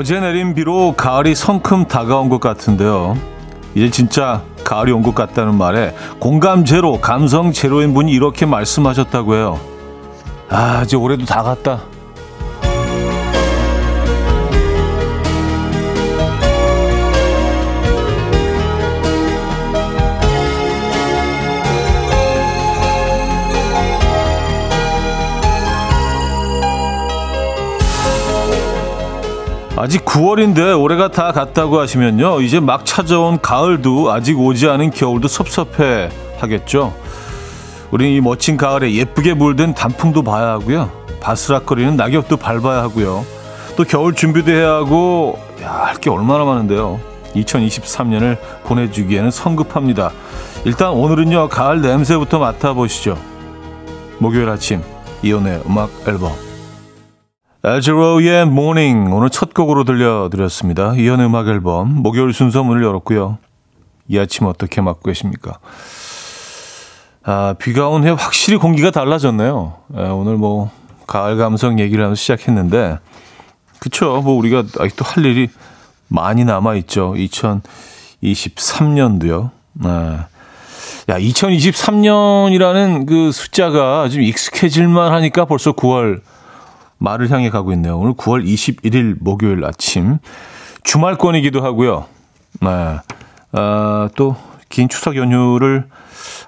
[0.00, 3.18] 어제 내린 비로 가을이 성큼 다가온 것 같은데요.
[3.74, 9.60] 이제 진짜 가을이 온 것 같다는 말에 공감 제로, 감성 제로인 분이 이렇게 말씀하셨다고 해요.
[10.48, 11.82] 아, 이제 올해도 다 갔다.
[29.80, 32.42] 아직 9월인데 올해가 다 갔다고 하시면요.
[32.42, 36.94] 이제 막 찾아온 가을도 아직 오지 않은 겨울도 섭섭해 하겠죠.
[37.90, 40.90] 우리는 이 멋진 가을에 예쁘게 물든 단풍도 봐야 하고요.
[41.22, 43.24] 바스락거리는 낙엽도 밟아야 하고요.
[43.76, 47.00] 또 겨울 준비도 해야 하고 할 게 얼마나 많은데요.
[47.36, 50.10] 2023년을 보내주기에는 성급합니다.
[50.66, 51.48] 일단 오늘은요.
[51.48, 53.16] 가을 냄새부터 맡아보시죠.
[54.18, 54.82] 목요일 아침
[55.22, 56.49] 이연의 음악 앨범
[57.62, 60.94] Al Jarreau의 Mornin' 오늘 첫 곡으로 들려드렸습니다.
[60.94, 63.36] 이현 음악 앨범 목요일 순서 문을 열었고요.
[64.08, 65.58] 이 아침 어떻게 맞고 계십니까?
[67.22, 69.74] 아, 비가 온 후에 확실히 공기가 달라졌네요.
[69.94, 70.70] 아, 오늘 뭐
[71.06, 72.98] 가을 감성 얘기를 하면서 시작했는데
[73.78, 75.50] 그쵸 뭐 우리가 아직도 할 일이
[76.08, 77.12] 많이 남아 있죠.
[78.22, 79.50] 2023년도요.
[79.84, 80.28] 아,
[81.10, 86.22] 야, 2023년이라는 그 숫자가 좀 익숙해질만 하니까 벌써 9월
[87.00, 87.98] 말을 향해 가고 있네요.
[87.98, 90.18] 오늘 9월 21일 목요일 아침
[90.84, 92.04] 주말권이기도 하고요.
[92.60, 92.68] 네.
[93.52, 95.88] 아, 또긴 추석 연휴를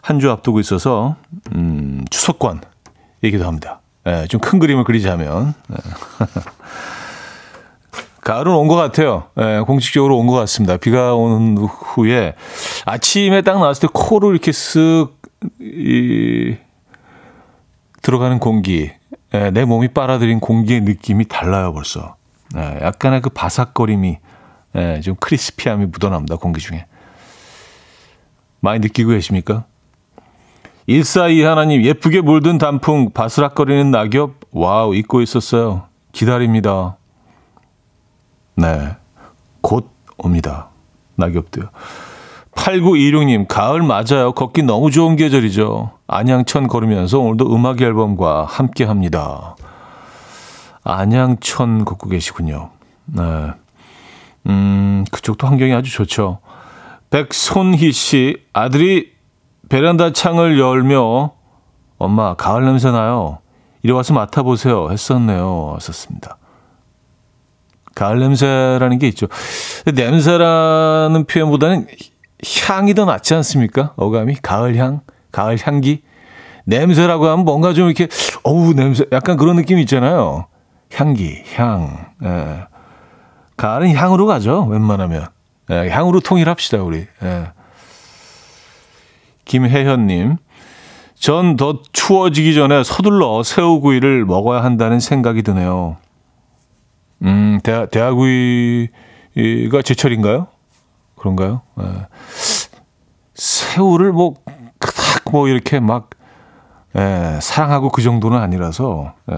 [0.03, 1.17] 한 주 앞두고 있어서
[1.55, 3.81] 음, 추석권이기도 합니다.
[4.05, 5.77] 네, 좀큰 그림을 그리자면 네.
[8.21, 9.25] 가을은 온 것 같아요.
[9.35, 10.77] 네, 공식적으로 온 것 같습니다.
[10.77, 12.35] 비가 온 후에
[12.85, 15.11] 아침에 딱 나왔을 때 코로 이렇게 쓱
[15.61, 16.57] 이,
[18.03, 18.93] 들어가는 공기
[19.35, 22.17] 예, 내 몸이 빨아들인 공기의 느낌이 달라요, 벌써.
[22.57, 24.19] 예, 약간의 그 바삭거림이,
[24.77, 26.87] 예, 좀 crispy함이 묻어납니다, 공기 중에.
[28.61, 29.65] 많이 느끼고 계십니까?
[30.87, 35.87] 142 하나님, 예쁘게 물든 단풍, 바스락거리는 낙엽, 와우, 잊고 있었어요.
[36.13, 36.97] 기다립니다.
[38.57, 38.97] 네.
[39.61, 40.69] 곧 옵니다.
[41.17, 41.71] 낙엽도요.
[42.53, 44.33] 8926님, 가을 맞아요.
[44.33, 45.93] 걷기 너무 좋은 계절이죠.
[46.07, 49.57] 안양천 걸으면서 오늘도 음악 앨범과 함께 합니다.
[50.85, 52.71] 안양천 걷고 계시군요.
[53.07, 53.23] 네.
[54.47, 56.41] 음, 그쪽도 환경이 아주 좋죠.
[57.11, 59.13] 백손희 씨, 아들이
[59.69, 61.33] 베란다 창을 열며
[61.99, 63.39] 엄마, 가을 냄새 나요.
[63.83, 64.91] 이리 와서 맡아보세요.
[64.91, 65.79] 했었네요.
[65.81, 66.37] 썼습니다.
[67.95, 69.27] 가을 냄새라는 게 있죠.
[69.95, 71.87] 냄새라는 표현보다는
[72.69, 73.93] 향이 더 낫지 않습니까?
[73.97, 76.03] 어감이 가을 향, 가을 향기.
[76.65, 78.09] 냄새라고 하면 뭔가 좀 이렇게
[78.45, 80.47] 어우 냄새 약간 그런 느낌이 있잖아요.
[80.93, 82.07] 향기, 향.
[82.23, 82.67] 예.
[83.57, 84.65] 가을은 향으로 가죠.
[84.67, 85.27] 웬만하면.
[85.71, 87.07] 예, 향으로 통일합시다 우리.
[87.23, 87.47] 예.
[89.45, 90.37] 김혜현님,
[91.15, 95.97] 전 더 추워지기 전에 서둘러 새우구이를 먹어야 한다는 생각이 드네요.
[97.23, 98.91] 음, 대, 대하구이가
[99.85, 100.49] 제철인가요?
[101.23, 101.63] 그런가요?
[101.81, 102.09] 예.
[103.35, 104.35] 새우를 뭐,
[104.79, 106.11] 그닥 뭐 이렇게 막,
[106.97, 109.37] 예, 사랑하고 그 정도는 아니라서, 예.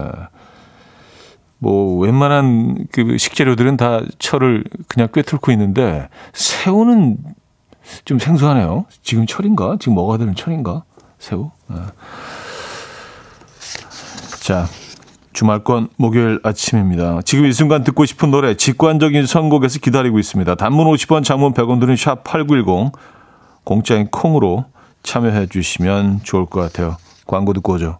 [1.59, 7.17] 뭐, 웬만한 그 식재료들은 다 철을 그냥 꿰뚫고 있는데, 새우는
[8.03, 8.85] 좀 생소하네요.
[9.03, 9.77] 지금 철인가?
[9.79, 10.83] 지금 먹어야 되는 철인가?
[11.19, 11.51] 새우?
[11.71, 11.75] 예.
[14.41, 14.65] 자,
[15.35, 17.19] 주말권 목요일 아침입니다.
[17.25, 20.55] 지금 이 순간 듣고 싶은 노래 직관적인 선곡에서 기다리고 있습니다.
[20.55, 22.93] 단문 50원, 장문 100원 드는 샵 8910
[23.65, 24.63] 공짜인 콩으로
[25.03, 26.95] 참여해 주시면 좋을 것 같아요.
[27.27, 27.99] 광고 듣고 오죠.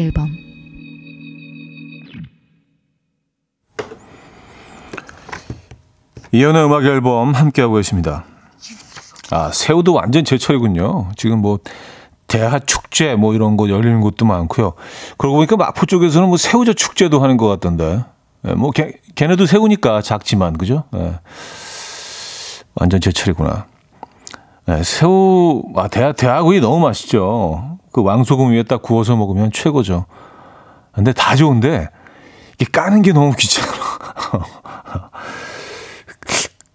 [0.00, 0.36] 음악 앨범
[6.32, 8.24] 이연의 음악 앨범 함께하고 계십니다.
[9.30, 11.10] 아, 새우도 완전 제철이군요.
[11.16, 11.58] 지금 뭐
[12.26, 14.74] 대하 축제 뭐 이런 거 열리는 곳도 많고요.
[15.18, 18.04] 그러고 보니까 마포 쪽에서는 뭐 새우젓 축제도 하는 것 같던데.
[18.42, 20.84] 네, 뭐 걔, 걔네도 새우니까 작지만 그죠?
[20.92, 21.14] 네.
[22.74, 23.66] 완전 제철이구나.
[24.70, 27.78] 네, 새우 아 대하 대하구이 너무 맛있죠.
[27.90, 30.06] 그 왕소금 위에 딱 구워서 먹으면 최고죠.
[30.92, 31.88] 근데 다 좋은데
[32.54, 33.68] 이게 까는 게 너무 귀찮아.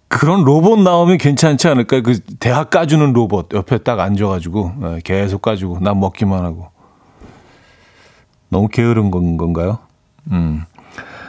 [0.08, 2.02] 그런 로봇 나오면 괜찮지 않을까?
[2.02, 6.68] 그 대학 까주는 로봇 옆에 딱 앉아가지고 예, 계속 까주고 난 먹기만 하고
[8.50, 9.78] 너무 게으른 건 건가요?
[10.32, 10.64] 음.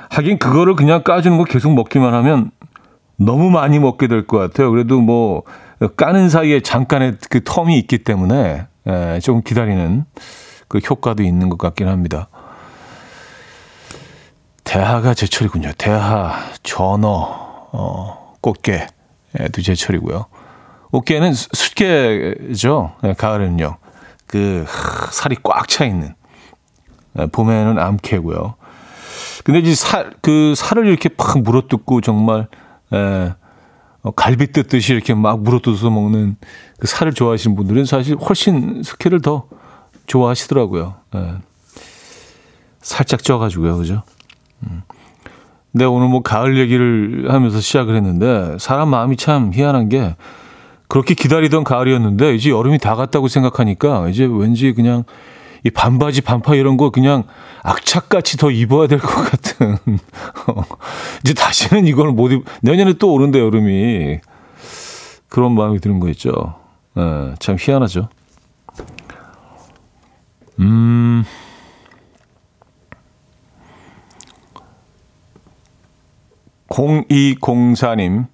[0.09, 2.51] 하긴 그거를 그냥 까주는 거 계속 먹기만 하면
[3.15, 4.69] 너무 많이 먹게 될 것 같아요.
[4.69, 5.43] 그래도 뭐
[5.95, 10.05] 까는 사이에 잠깐의 그 텀이 있기 때문에 예, 조금 기다리는
[10.67, 12.29] 그 효과도 있는 것 같긴 합니다.
[14.63, 15.71] 대하가 제철이군요.
[15.77, 16.33] 대하,
[16.63, 20.25] 전어, 어, 꽃게도 제철이고요.
[20.91, 22.93] 꽃게는 숫게죠.
[23.03, 23.77] 네, 가을에는요.
[24.25, 24.65] 그
[25.11, 26.15] 살이 꽉 차 있는.
[27.13, 28.55] 네, 봄에는 암캐고요.
[29.43, 32.47] 근데 이제 살, 그 살을 이렇게 팍 물어뜯고 정말
[32.91, 33.35] 에, 어,
[34.15, 36.37] 갈비 뜯듯이 이렇게 막 물어뜯어서 먹는
[36.79, 39.47] 그 살을 좋아하시는 분들은 사실 훨씬 스케를 더
[40.07, 40.95] 좋아하시더라고요.
[41.15, 41.33] 에.
[42.81, 44.03] 살짝 쪄가지고요, 그죠?
[44.63, 44.83] 음.
[45.71, 50.15] 근데 오늘 뭐 가을 얘기를 하면서 시작을 했는데 사람 마음이 참 희한한 게
[50.87, 55.03] 그렇게 기다리던 가을이었는데 이제 여름이 다 갔다고 생각하니까 이제 왠지 그냥
[55.63, 57.23] 이 반바지 반파 이런 거 그냥
[57.63, 59.77] 악착같이 더 입어야 될 것 같은
[61.23, 62.43] 이제 다시는 이걸 못 입.
[62.61, 64.19] 내년에 또 오는데 여름이
[65.29, 66.31] 그런 마음이 드는 거 있죠.
[66.95, 68.09] 네, 참 희한하죠.
[70.59, 71.23] 음.
[76.69, 78.27] 0204님,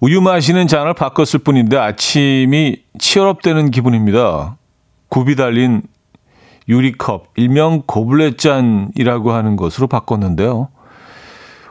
[0.00, 4.56] 우유 마시는 잔을 바꿨을 뿐인데 아침이 치열업되는 기분입니다.
[5.08, 5.82] 굽이 달린
[6.72, 10.68] 유리컵, 일명 고블렛 잔이라고 하는 것으로 바꿨는데요.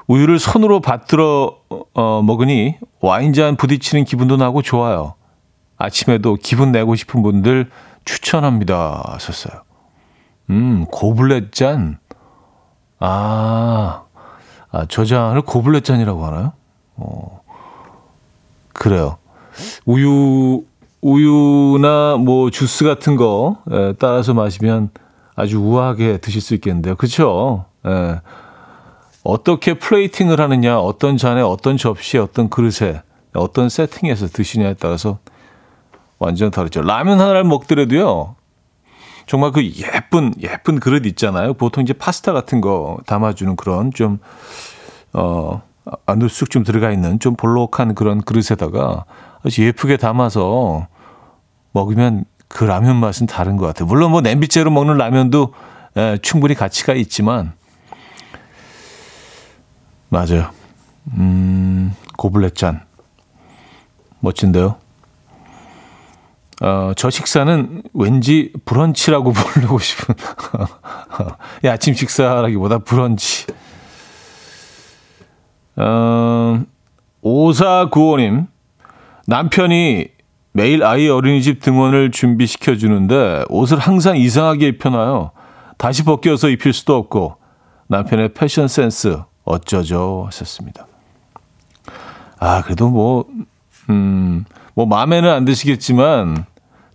[0.08, 1.58] 우유를 손으로 받들어
[1.94, 5.16] 어, 먹으니 와인잔 부딪히는 기분도 나고 좋아요.
[5.78, 7.72] 아침에도 기분 내고 싶은 분들
[8.06, 9.02] 추천합니다.
[9.14, 9.64] 하셨어요.
[10.52, 11.98] 음, 고블렛 잔.
[13.00, 14.04] 아,
[14.72, 16.54] 아, 저 잔을 고블렛 잔이라고 하나요?
[16.98, 17.42] 어,
[18.74, 19.18] 그래요.
[19.86, 20.64] 우유,
[21.02, 24.90] 우유나 뭐 주스 같은 거 에, 따라서 마시면
[25.36, 26.96] 아주 우아하게 드실 수 있겠는데요.
[26.96, 27.66] 그렇죠?
[27.86, 28.20] 에,
[29.24, 33.02] 어떻게 플레이팅을 하느냐, 어떤 잔에, 어떤 접시에, 어떤 그릇에,
[33.34, 35.20] 어떤 세팅에서 드시냐에 따라서
[36.20, 36.82] 완전 다르죠.
[36.82, 38.36] 라면 하나를 먹더라도요.
[39.26, 41.54] 정말 그 예쁜 예쁜 그릇 있잖아요.
[41.54, 44.20] 보통 이제 파스타 같은 거 담아주는 그런 좀
[45.14, 45.62] 어,
[46.06, 49.06] 안으로 쑥좀 들어가 있는 좀 볼록한 그런 그릇에다가
[49.44, 50.88] 아주 예쁘게 담아서
[51.72, 53.88] 먹으면 그 라면 맛은 다른 것 같아요.
[53.88, 55.54] 물론 뭐 냄비째로 먹는 라면도
[55.96, 57.54] 에, 충분히 가치가 있지만
[60.10, 60.52] 맞아요.
[61.14, 62.82] 음, 고블렛 잔
[64.20, 64.78] 멋진데요.
[66.62, 70.16] 어, 저 식사는 왠지 브런치라고 부르고 싶은
[71.68, 73.48] 아침 식사라기보다 브런치.
[75.78, 76.64] 어,
[77.24, 78.48] 5495님,
[79.26, 80.08] 남편이
[80.54, 85.32] 매일 아이 어린이집 등원을 준비시켜 주는데 옷을 항상 이상하게 입혀놔요.
[85.78, 87.38] 다시 벗겨서 입힐 수도 없고
[87.88, 90.88] 남편의 패션 센스 어쩌죠 하셨습니다.
[92.40, 93.26] 아 그래도 뭐
[93.90, 96.46] 음, 뭐 마음에는 안 드시겠지만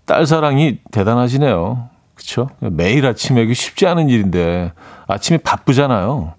[0.04, 1.88] 딸 사랑이 대단하시네요.
[2.14, 2.48] 그렇죠?
[2.60, 4.72] 매일 아침에 이게 쉽지 않은 일인데
[5.06, 6.34] 아침에 바쁘잖아요.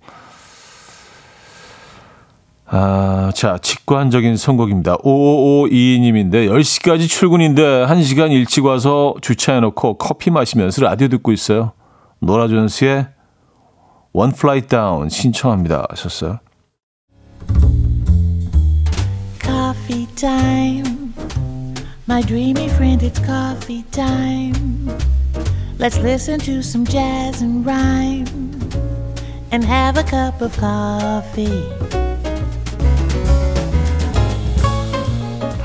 [2.70, 4.98] 아, 자, 직관적인 선곡입니다.
[4.98, 11.72] 5552님인데, 10시까지 출근인데, 1시간 일찍 와서 주차해놓고 커피 마시면서 라디오 듣고 있어요.
[12.20, 13.08] 노라 존스의
[14.12, 15.86] One Flight Down 신청합니다.
[15.90, 16.40] 하셨어요.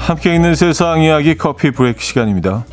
[0.03, 2.65] 함께 있는 세상 이야기 커피 브레이크 시간입니다.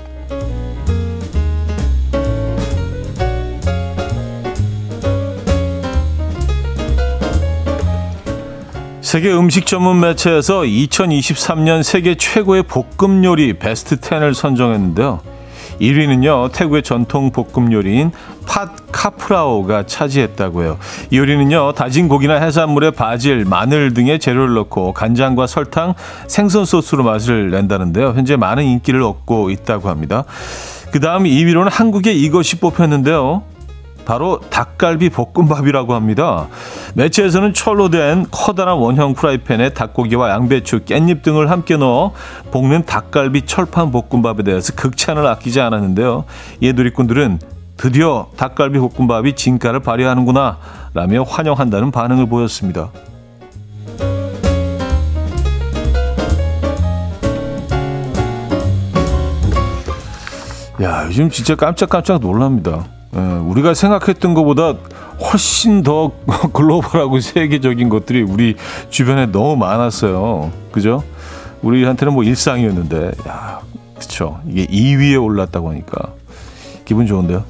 [9.02, 15.22] 세계 음식 전문 매체에서 2023년 세계 최고의 볶음 요리 베스트 10을 선정했는데요.
[15.80, 18.12] 1위는요, 태국의 전통 볶음 요리인
[18.46, 20.78] 팟 카프라오가 차지했다고요.
[21.12, 25.94] 이 요리는요, 다진 고기나 해산물에 바질, 마늘 등의 재료를 넣고 간장과 설탕,
[26.28, 28.10] 생선 소스로 맛을 낸다는데요.
[28.10, 30.26] 현재 많은 인기를 얻고 있다고 합니다.
[30.92, 33.44] 그 다음 2위로는 한국의 이것이 뽑혔는데요.
[34.10, 36.48] 바로 닭갈비 볶음밥이라고 합니다.
[36.96, 42.14] 매체에서는 철로 된 커다란 원형 프라이팬에 닭고기와 양배추, 깻잎 등을 함께 넣어
[42.50, 46.26] 볶는 닭갈비 철판 볶음밥에 대해서 극찬을 아끼지 않았는데요.
[46.60, 47.38] 이 누리꾼들은
[47.78, 50.58] 드디어 닭갈비 볶음밥이 진가를 발휘하는구나
[50.96, 52.90] 라며 환영한다는 반응을 보였습니다.
[60.82, 62.86] 야, 요즘 진짜 깜짝깜짝 놀랍니다.
[63.16, 64.76] 예, 우리가 생각했던 것보다
[65.20, 66.12] 훨씬 더
[66.54, 68.56] 글로벌하고 세계적인 것들이 우리
[68.90, 70.52] 주변에 너무 많았어요.
[70.72, 71.04] 그죠?
[71.62, 73.60] 우리한테는 뭐 일상이었는데, 야,
[74.00, 74.40] 그쵸.
[74.48, 76.14] 이게 2위에 올랐다고 하니까
[76.86, 77.44] 기분 좋은데요?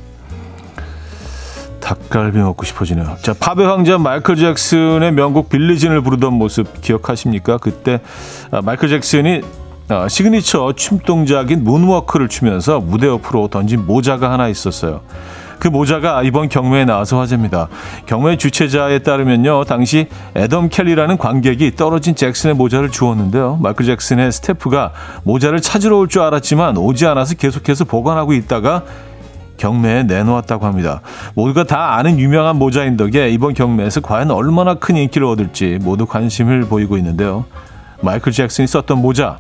[1.80, 3.18] 닭갈비 먹고 싶어지네요.
[3.22, 7.58] 자, 팝의 황자 마이클 잭슨의 명곡 빌리진을 부르던 모습 기억하십니까?
[7.58, 8.02] 그때
[8.52, 9.42] 아, 마이클 잭슨이
[9.88, 15.02] 아, 시그니처 춤 동작인 문워크를 추면서 무대 옆으로 던진 모자가 하나 있었어요.
[15.60, 17.68] 그 모자가 이번 경매에 나와서 화제입니다.
[18.06, 19.66] 경매 주최자에 따르면요.
[19.66, 23.60] 당시 애덤 켈리라는 관객이 떨어진 잭슨의 모자를 주었는데요.
[23.62, 24.92] 마이클 잭슨의 스태프가
[25.24, 28.84] 모자를 찾으러 올 줄 알았지만 오지 않아서 계속해서 보관하고 있다가
[29.58, 31.02] 경매에 내놓았다고 합니다.
[31.36, 36.62] 모두가 다 아는 유명한 모자인 덕에 이번 경매에서 과연 얼마나 큰 인기를 얻을지 모두 관심을
[36.62, 37.46] 보이고 있는데요.
[38.02, 39.38] 마이클 잭슨이 썼던 모자.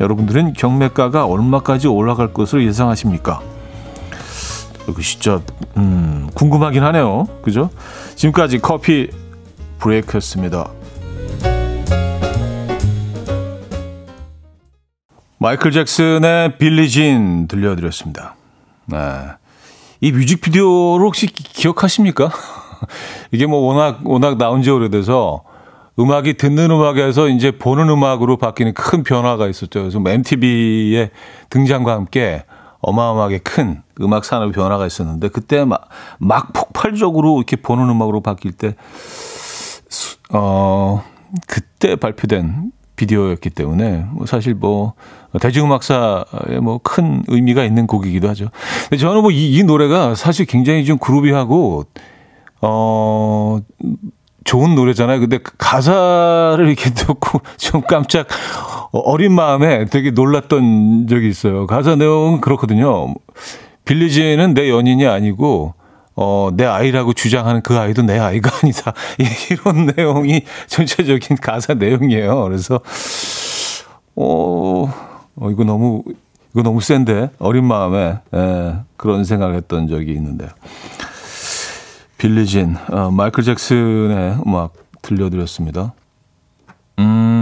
[0.00, 3.40] 여러분들은 경매가가 얼마까지 올라갈 것으로 예상하십니까?
[4.92, 5.40] 그 진짜
[5.76, 7.26] 음, 궁금하긴 하네요.
[7.42, 7.70] 그죠?
[8.16, 9.10] 지금까지 커피
[9.78, 10.70] 브레이크였습니다.
[15.38, 18.34] 마이클 잭슨의 빌리진 들려드렸습니다.
[18.86, 18.98] 네.
[20.00, 22.30] 이 뮤직비디오를 혹시 기, 억하십니까
[23.30, 25.42] 이게 뭐 워낙, 워낙 나온 지 오래돼서
[25.98, 29.80] 음악이 듣는 음악에서 이제 보는 음악으로 바뀌는 큰 변화가 있었죠.
[29.80, 31.10] 그래서 MTV의
[31.50, 32.44] 등장과 함께
[32.84, 35.88] 어마어마하게 큰 음악 산업 변화가 있었는데 그때 막,
[36.18, 38.76] 막 폭발적으로 이렇게 보는 음악으로 바뀔 때,
[40.32, 41.02] 어,
[41.46, 44.94] 그때 발표된 비디오였기 때문에 뭐 사실 뭐
[45.40, 48.50] 대중음악사에 뭐 큰 의미가 있는 곡이기도 하죠.
[48.88, 51.84] 근데 저는 뭐이 이 노래가 사실 굉장히 좀 그루비하고
[52.62, 53.58] 어
[54.44, 55.20] 좋은 노래잖아요.
[55.20, 58.28] 근데 그 가사를 이렇게 듣고 좀 깜짝
[59.00, 61.66] 어린 마음에 되게 놀랐던 적이 있어요.
[61.66, 63.14] 가사 내용은 그렇거든요.
[63.84, 65.74] 빌리지는 내 연인이 아니고
[66.16, 68.92] 어, 내 아이라고 주장하는 그 아이도 내 아이가 아니다.
[69.50, 72.44] 이런 내용이 전체적인 가사 내용이에요.
[72.44, 72.80] 그래서,
[74.14, 74.92] 어,
[75.36, 76.04] 어 이거 너무,
[76.52, 77.30] 이거 너무 센데?
[77.40, 80.50] 어린 마음에, 예, 그런 생각을 했던 적이 있는데요.
[82.18, 84.72] 빌리진, 어, 마이클 잭슨의 음악
[85.02, 85.94] 들려드렸습니다.
[87.00, 87.33] 음,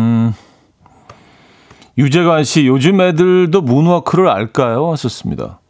[1.98, 4.90] 유재관 씨, 요즘 애들도 문워크를 알까요?
[4.92, 5.60] 하셨습니다.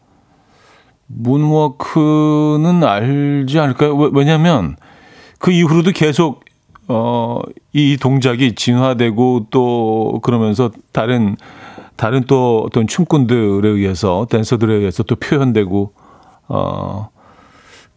[1.07, 3.97] 문워크는 알지 않을까요?
[3.97, 4.77] 왜냐하면
[5.39, 6.45] 그 이후로도 계속
[6.89, 7.41] 어,
[7.73, 11.37] 이 동작이 진화되고 또 그러면서 다른
[11.97, 15.93] 다른 또 어떤 춤꾼들에 의해서 댄서들에 의해서 또 표현되고
[16.49, 17.09] 어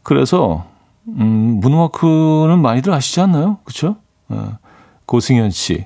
[0.03, 0.65] 그래서
[1.08, 3.58] 음 문워크는 많이들 아시지 않나요?
[3.63, 3.98] 그렇죠?
[4.29, 4.58] 어,
[5.05, 5.86] 고승현 씨.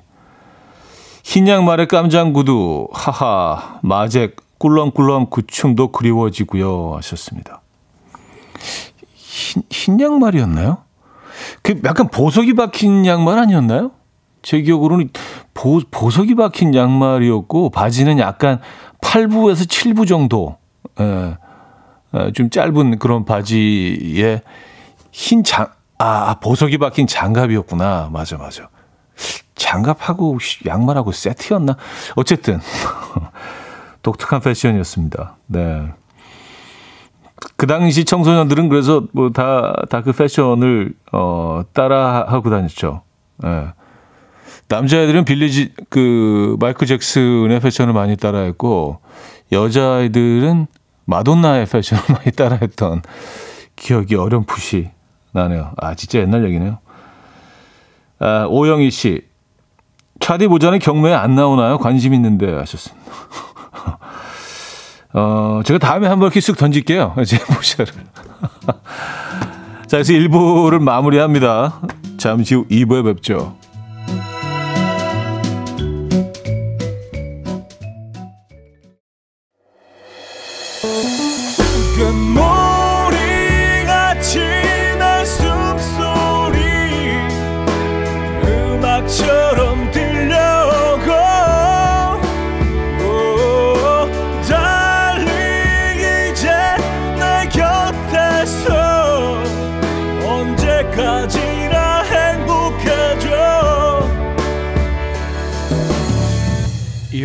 [1.22, 7.62] 흰 양말에 깜장 구두 하하 마잭 꿀렁꿀렁 그 춤도 그리워지고요 하셨습니다.
[9.14, 10.78] 흰, 흰 양말이었나요?
[11.62, 13.92] 그 약간 보석이 박힌 양말 아니었나요?
[14.42, 15.10] 제 기억으로는
[15.54, 18.60] 보, 보석이 박힌 양말이었고 바지는 약간
[19.02, 20.56] 8부에서 7부 정도
[21.00, 21.36] 예,
[22.14, 24.42] 예, 좀 짧은 그런 바지에
[25.12, 28.10] 흰 장, 아, 보석이 박힌 장갑이었구나.
[28.12, 28.68] 맞아, 맞아.
[29.64, 31.76] 장갑하고 양말하고 세트였나?
[32.16, 32.60] 어쨌든.
[34.02, 35.36] 독특한 패션이었습니다.
[35.46, 35.88] 네.
[37.56, 43.02] 그 당시 청소년들은 그래서 뭐 다 다 그 패션을 어 따라 하고 다녔죠.
[43.44, 43.48] 예.
[43.48, 43.66] 네.
[44.68, 49.00] 남자애들은 빌리지 그 마이클 잭슨의 패션을 많이 따라했고
[49.52, 50.66] 여자아이들은
[51.06, 53.02] 마돈나의 패션을 많이 따라했던
[53.76, 54.90] 기억이 어렴풋이
[55.32, 55.72] 나네요.
[55.76, 56.78] 아 진짜 옛날 얘기네요.
[58.20, 59.22] 아, 오영희 씨
[60.20, 61.78] 차디 보자는 경매에 안 나오나요?
[61.78, 63.10] 관심 있는데 하셨습니다.
[65.12, 67.16] 어, 제가 다음에 한번 이렇게 쓱 던질게요.
[67.26, 67.92] 제 모자를.
[69.86, 71.80] 자, 그래서 1부를 마무리합니다.
[72.16, 73.56] 잠시 후 2부에 뵙죠.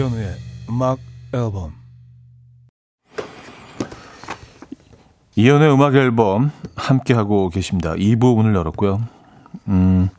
[0.06, 0.36] 이현우의
[0.70, 1.00] 음악
[1.34, 1.74] 앨범
[5.36, 7.94] 이현우의 음악 앨범 함께하고 계십니다.
[7.94, 9.02] 2부 문을 열었고요.
[9.68, 10.10] 음,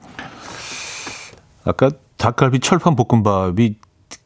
[1.65, 3.77] 아까 닭갈비 철판 볶음밥이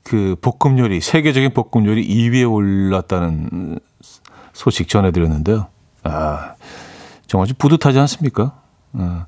[0.03, 3.79] 그 볶음 요리, 세계적인 볶음 요리 2위에 올랐다는
[4.55, 5.67] 소식 전해드렸는데요.
[6.05, 6.55] 아,
[7.27, 8.63] 정말 좀 뿌듯하지 않습니까?
[8.95, 9.27] 아.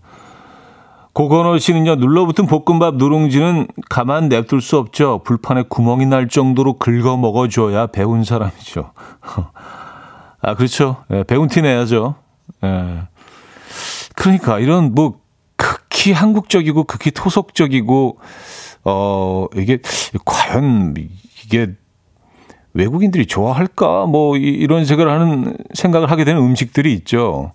[1.12, 5.20] 고건호 씨는요, 눌러붙은 볶음밥 누룽지는 가만 냅둘 수 없죠.
[5.24, 8.92] 불판에 구멍이 날 정도로 긁어 먹어줘야 배운 사람이죠.
[10.40, 11.04] 아, 그렇죠.
[11.12, 12.14] 예, 배운 티 내야죠.
[12.64, 13.02] 예.
[14.16, 15.20] 그러니까 이런 뭐
[15.56, 18.18] 극히 한국적이고 극히 토속적이고,
[18.84, 19.78] 어, 이게
[20.24, 20.94] 과연
[21.44, 21.74] 이게
[22.72, 24.06] 외국인들이 좋아할까?
[24.06, 27.52] 뭐 이런 생각을 하는 생각을 하게 되는 음식들이 있죠.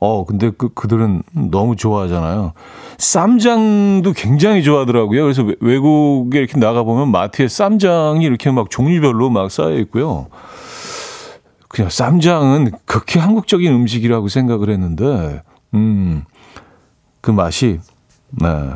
[0.00, 2.54] 어, 근데 그, 그들은 너무 좋아하잖아요.
[2.96, 5.22] 쌈장도 굉장히 좋아하더라고요.
[5.22, 10.28] 그래서 외국에 이렇게 나가보면 마트에 쌈장이 이렇게 막 종류별로 막 쌓여 있고요.
[11.68, 15.42] 그냥 쌈장은 극히 한국적인 음식이라고 생각을 했는데,
[15.74, 16.24] 음,
[17.20, 17.78] 그 맛이,
[18.30, 18.70] 네,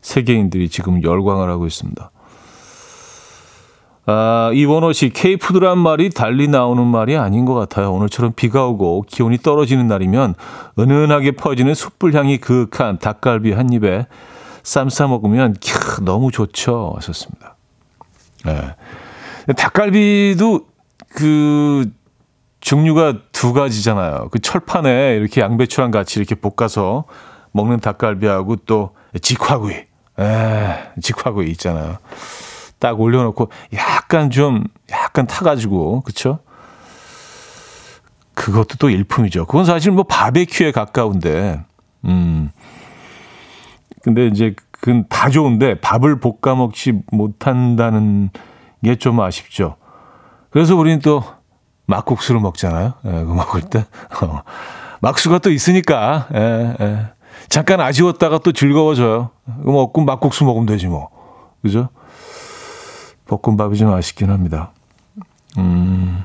[0.00, 2.10] 세계인들이 지금 열광을 하고 있습니다.
[4.04, 7.92] 아, 이원호 씨, 케이푸드란 말이 달리 나오는 말이 아닌 것 같아요.
[7.92, 10.34] 오늘처럼 비가 오고 기온이 떨어지는 날이면
[10.78, 14.06] 은은하게 퍼지는 숯불 향이 그윽한 닭갈비 한 입에
[14.64, 16.94] 쌈 싸 먹으면 캬, 너무 좋죠.
[16.96, 17.56] 하셨습니다.
[18.44, 18.74] 네.
[19.56, 20.66] 닭갈비도
[21.14, 21.90] 그
[22.60, 24.28] 종류가 두 가지잖아요.
[24.30, 27.04] 그 철판에 이렇게 양배추랑 같이 이렇게 볶아서
[27.52, 29.74] 먹는 닭갈비하고 또 직화구이.
[29.74, 31.98] 에, 직화구이 있잖아요.
[32.82, 36.40] 딱 올려놓고 약간 좀 약간 타가지고 그쵸?
[38.34, 39.46] 그것도 또 일품이죠.
[39.46, 41.60] 그건 사실 뭐 바베큐에 가까운데,
[42.06, 42.50] 음.
[44.02, 48.30] 근데 이제 그건 다 좋은데 밥을 볶아 먹지 못한다는
[48.84, 49.76] 게 좀 아쉽죠.
[50.50, 51.22] 그래서 우리는 또
[51.86, 52.94] 막국수를 먹잖아요.
[53.04, 53.86] 예, 그 먹을 때.
[54.22, 54.42] 어.
[55.00, 57.06] 막수가 또 있으니까, 예, 예.
[57.48, 59.30] 잠깐 아쉬웠다가 또 즐거워져요.
[59.60, 61.10] 그럼 먹고 막국수 먹으면 되지 뭐.
[61.62, 61.90] 그죠?
[63.38, 64.72] 볶음밥이 좀 아쉽긴 합니다.
[65.58, 66.24] 음,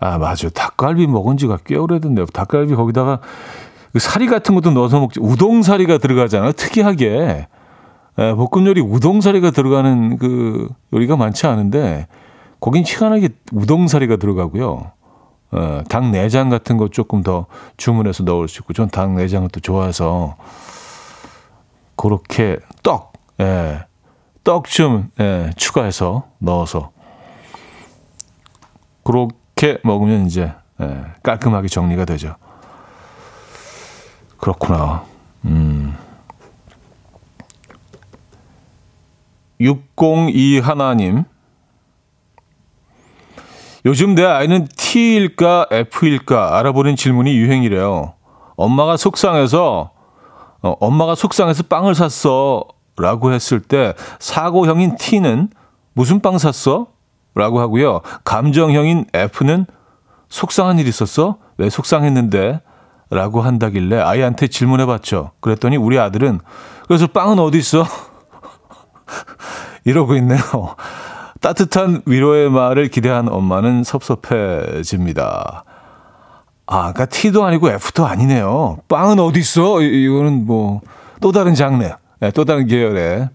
[0.00, 0.48] 아, 맞아.
[0.48, 2.26] 닭갈비 먹은 지가 꽤 오래됐네요.
[2.26, 3.20] 닭갈비 거기다가
[3.92, 5.20] 그 사리 같은 것도 넣어서 먹지.
[5.20, 6.52] 우동사리가 들어가잖아요.
[6.52, 7.46] 특이하게.
[8.18, 12.06] 에, 볶음 요리 우동사리가 들어가는 그 요리가 많지 않은데,
[12.60, 14.92] 거긴 희한하게 우동사리가 들어가고요.
[15.52, 19.60] 어, 닭 내장 같은 거 조금 더 주문해서 넣을 수 있고, 전 닭 내장을 또
[19.60, 20.36] 좋아해서,
[21.96, 23.80] 그렇게 떡, 예.
[24.44, 26.90] 떡좀 예, 추가해서 넣어서
[29.04, 32.36] 그렇게 먹으면 이제 예, 깔끔하게 정리가 되죠.
[34.38, 35.04] 그렇구나.
[35.44, 35.96] 음.
[39.60, 41.24] 602 하나님.
[43.84, 48.14] 요즘 내 아이는 T일까 F일까 알아보는 질문이 유행이래요.
[48.56, 49.90] 엄마가 속상해서
[50.62, 52.64] 어, 엄마가 속상해서 빵을 샀어.
[52.96, 55.48] 라고 했을 때 사고형인 T는
[55.94, 56.88] 무슨 빵 샀어?
[57.34, 58.00] 라고 하고요.
[58.24, 59.66] 감정형인 F는
[60.28, 61.38] 속상한 일 있었어?
[61.58, 62.60] 왜 속상했는데?
[63.10, 65.32] 라고 한다길래 아이한테 질문해 봤죠.
[65.40, 66.40] 그랬더니 우리 아들은
[66.86, 67.86] 그래서 빵은 어디 있어?
[69.84, 70.40] 이러고 있네요.
[71.40, 75.64] 따뜻한 위로의 말을 기대한 엄마는 섭섭해집니다.
[76.66, 78.78] 아, 그러니까 T도 아니고 F도 아니네요.
[78.88, 79.82] 빵은 어디 있어?
[79.82, 80.80] 이거는 뭐
[81.22, 81.88] 또 다른 장르.
[82.22, 83.28] 네, 또 다른 계열의.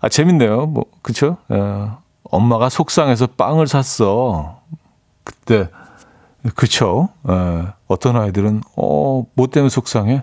[0.00, 0.66] 아, 재밌네요.
[0.66, 1.36] 뭐, 그쵸?
[1.48, 4.60] 어, 엄마가 속상해서 빵을 샀어.
[5.24, 5.68] 그때,
[6.54, 7.08] 그쵸?
[7.24, 10.22] 어, 어떤 아이들은, 어, 뭐 때문에 속상해?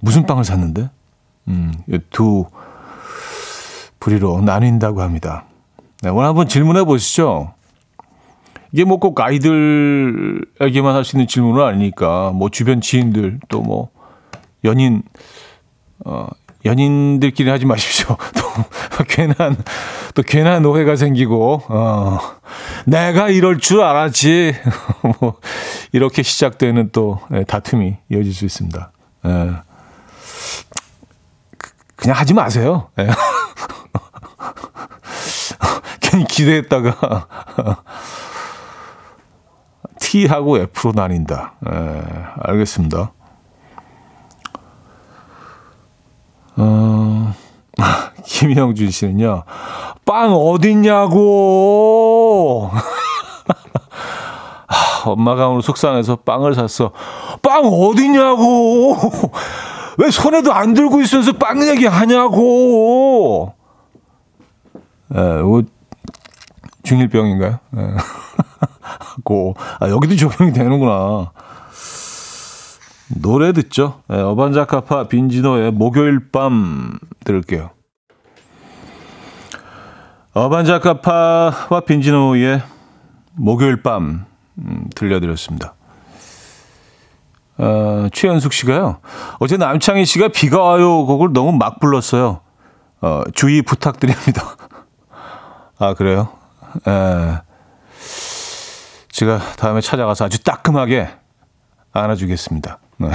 [0.00, 0.90] 무슨 빵을 샀는데?
[1.46, 1.72] 음,
[2.10, 2.44] 두
[4.00, 5.44] 부리로 나뉜다고 합니다.
[6.02, 7.54] 네, 오늘 한번 질문해 보시죠.
[8.72, 13.90] 이게 뭐 꼭 아이들에게만 할 수 있는 질문은 아니니까, 뭐 주변 지인들, 또 뭐,
[14.64, 15.02] 연인
[16.04, 16.28] 어
[16.64, 18.16] 연인들끼리 하지 마십시오.
[18.34, 19.56] 또 괜한
[20.14, 22.18] 또 괜한 오해가 생기고 어
[22.86, 24.54] 내가 이럴 줄 알았지.
[25.20, 25.40] 뭐
[25.92, 28.92] 이렇게 시작되는 또 예, 다툼이 이어질 수 있습니다.
[29.26, 29.52] 예.
[31.96, 32.88] 그냥 하지 마세요.
[32.98, 33.08] 예.
[36.00, 37.26] 괜히 기대했다가
[40.00, 41.54] T하고 F로 나뉜다.
[41.70, 42.02] 예,
[42.40, 43.12] 알겠습니다.
[46.58, 47.34] 어,
[48.26, 49.44] 김영준 씨는요,
[50.04, 51.20] 빵 어딨냐고!
[55.06, 56.90] 엄마가 오늘 속상해서 빵을 샀어.
[57.42, 58.96] 빵 어딨냐고!
[59.98, 63.54] 왜 손에도 안 들고 있으면서 빵 얘기 하냐고!
[65.14, 65.62] 에, 뭐,
[66.82, 67.58] 중일병인가요?
[67.76, 67.80] 에.
[69.24, 71.30] 고, 아, 여기도 적용이 되는구나.
[73.08, 74.02] 노래 듣죠.
[74.08, 77.70] 네, 어반자카파 빈지노의 목요일 밤 들을게요.
[80.34, 82.62] 어반자카파와 빈지노의
[83.34, 84.26] 목요일 밤
[84.58, 85.74] 음, 들려드렸습니다.
[87.56, 89.00] 어, 최현숙 씨가요.
[89.40, 92.40] 어제 남창희 씨가 비가 와요 곡을 너무 막 불렀어요.
[93.00, 94.56] 어, 주의 부탁드립니다.
[95.78, 96.28] 아, 그래요?
[96.86, 97.40] 에,
[99.10, 101.08] 제가 다음에 찾아가서 아주 따끔하게
[101.92, 102.78] 안아주겠습니다.
[102.98, 103.08] 네.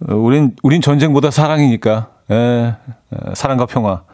[0.14, 2.74] 우린, 우린 전쟁보다 사랑이니까, 에,
[3.34, 4.04] 사랑과 평화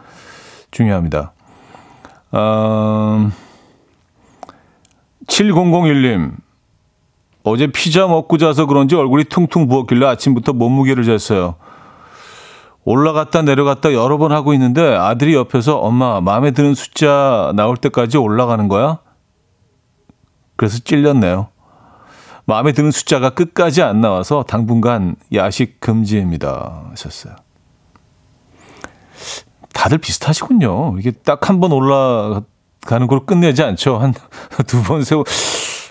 [0.71, 1.33] 중요합니다.
[2.35, 3.33] 음,
[5.27, 6.33] 7001님,
[7.45, 11.57] 어제 피자 먹고 자서 그런지 얼굴이 퉁퉁 부었길래 아침부터 몸무게를 쟀어요.
[12.85, 18.69] 올라갔다 내려갔다 여러 번 하고 있는데 아들이 옆에서 엄마 마음에 드는 숫자 나올 때까지 올라가는
[18.69, 18.99] 거야?
[20.57, 21.49] 그래서 찔렸네요.
[22.47, 26.85] 마음에 드는 숫자가 끝까지 안 나와서 당분간 야식 금지입니다.
[26.91, 27.35] 하셨어요.
[29.73, 30.97] 다들 비슷하시군요.
[30.99, 33.99] 이게 딱 한 번 올라가는 걸 끝내지 않죠.
[33.99, 34.13] 한
[34.67, 35.25] 두 번 세고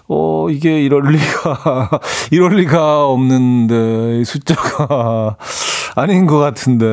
[0.09, 1.89] 어, 이게 이럴 리가,
[2.29, 5.37] 이럴 리가 없는데, 숫자가
[5.95, 6.85] 아닌 것 같은데,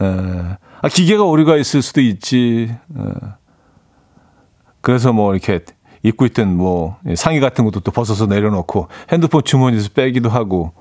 [0.00, 0.56] 에.
[0.80, 2.74] 아, 기계가 오류가 있을 수도 있지.
[2.96, 3.02] 에.
[4.80, 5.60] 그래서 뭐 이렇게
[6.02, 10.72] 입고 있던 뭐 상의 같은 것도 또 벗어서 내려놓고 핸드폰 주머니에서 빼기도 하고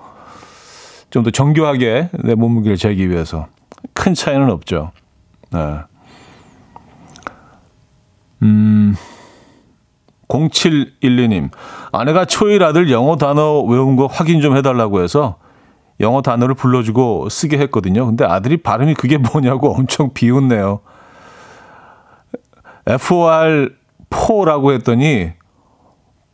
[1.10, 3.47] 좀 더 정교하게 내 몸무게를 재기 위해서
[3.93, 4.91] 큰 차이는 없죠.
[5.51, 5.80] 네.
[8.43, 8.95] 음.
[10.27, 11.49] 0712님,
[11.93, 15.38] 아내가 초일 아들 영어 단어 외운 거 확인 좀 해달라고 해서
[16.01, 18.06] 영어 단어를 불러주고 쓰게 했거든요.
[18.06, 20.82] 근데 아들이 발음이 그게 뭐냐고 엄청 비웃네요.
[22.86, 23.69] FOR,
[24.09, 25.31] 포라고 했더니,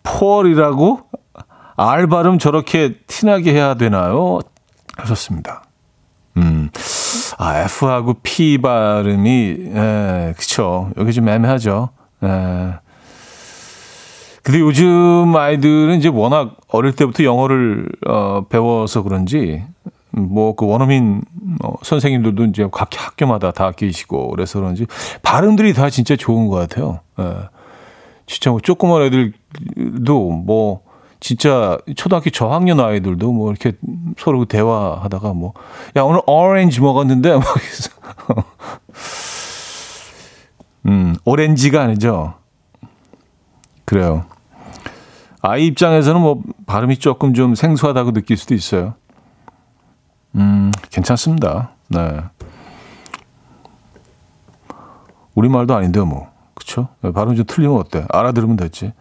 [0.03, 1.01] 폴이라고?
[1.75, 4.39] R 발음 저렇게 티나게 해야 되나요?
[4.97, 5.63] 하셨습니다.
[6.37, 6.69] 음,
[7.37, 10.91] 아, F하고 P 발음이, 에, 그쵸.
[10.97, 11.89] 여기 좀 애매하죠.
[12.23, 12.73] 에.
[14.43, 19.63] 근데 요즘 아이들은 이제 워낙 어릴 때부터 영어를 어, 배워서 그런지
[20.11, 21.21] 뭐 그 원어민
[21.63, 24.85] 어, 선생님들도 이제 각 학교마다 다 계시고 그래서 그런지
[25.21, 26.99] 발음들이 다 진짜 좋은 것 같아요.
[27.19, 27.23] 예.
[28.25, 30.81] 진짜 뭐 조그만 애들도 뭐
[31.19, 33.73] 진짜 초등학교 저학년 아이들도 뭐 이렇게
[34.17, 35.53] 서로 대화하다가 뭐
[35.95, 37.45] 야 오늘 오렌지 먹었는데 막
[40.85, 42.33] 음, 오렌지가 아니죠.
[43.85, 44.25] 그래요.
[45.41, 48.95] 아이 입장에서는 뭐 발음이 조금 좀 생소하다고 느낄 수도 있어요.
[50.35, 51.71] 음, 괜찮습니다.
[51.89, 52.21] 네.
[55.35, 56.27] 우리말도 아닌데요, 뭐.
[56.63, 56.87] 그쵸?
[57.13, 58.05] 발음 좀 틀리면 어때?
[58.09, 58.93] 알아들으면 됐지.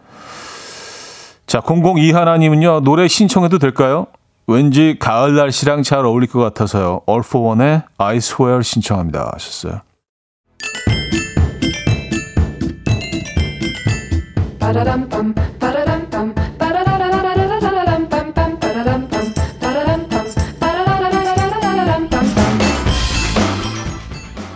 [1.47, 4.07] 자, 002 하나님은요, 노래 신청해도 될까요?
[4.47, 7.01] 왠지 가을 날씨랑 잘 어울릴 것 같아서요.
[7.07, 9.31] All for One의 I Swear 신청합니다.
[9.33, 9.81] 하셨어요.